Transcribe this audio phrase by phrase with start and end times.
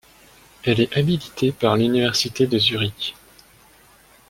[0.63, 3.13] Elle est habilitée par l’Université de Zurich.